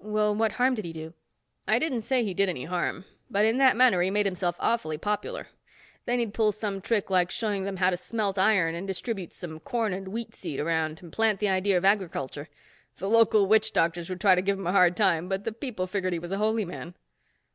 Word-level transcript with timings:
"Well, 0.00 0.34
what 0.34 0.52
harm 0.52 0.74
did 0.74 0.84
he 0.84 0.92
do?" 0.92 1.14
"I 1.66 1.78
didn't 1.78 2.02
say 2.02 2.22
he 2.22 2.34
did 2.34 2.50
any 2.50 2.64
harm. 2.66 3.06
But 3.30 3.46
in 3.46 3.56
that 3.56 3.74
manner 3.74 4.02
he 4.02 4.10
made 4.10 4.26
himself 4.26 4.54
awfully 4.60 4.98
popular. 4.98 5.48
Then 6.04 6.18
he'd 6.18 6.34
pull 6.34 6.52
some 6.52 6.82
trick 6.82 7.08
like 7.08 7.30
showing 7.30 7.64
them 7.64 7.78
how 7.78 7.88
to 7.88 7.96
smelt 7.96 8.38
iron, 8.38 8.74
and 8.74 8.86
distribute 8.86 9.32
some 9.32 9.60
corn 9.60 9.94
and 9.94 10.08
wheat 10.08 10.34
seed 10.34 10.60
around 10.60 11.00
and 11.00 11.10
plant 11.10 11.40
the 11.40 11.48
idea 11.48 11.78
of 11.78 11.86
agriculture. 11.86 12.50
The 12.98 13.08
local 13.08 13.46
witch 13.46 13.72
doctors 13.72 14.10
would 14.10 14.20
try 14.20 14.34
to 14.34 14.42
give 14.42 14.58
him 14.58 14.66
a 14.66 14.72
hard 14.72 14.94
time, 14.94 15.26
but 15.26 15.44
the 15.44 15.52
people 15.52 15.86
figured 15.86 16.12
he 16.12 16.18
was 16.18 16.32
a 16.32 16.36
holy 16.36 16.66
man." 16.66 16.94